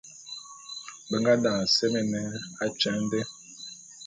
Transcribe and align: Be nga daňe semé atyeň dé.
Be 1.09 1.15
nga 1.19 1.33
daňe 1.43 1.65
semé 1.75 2.21
atyeň 2.65 2.99
dé. 3.11 3.21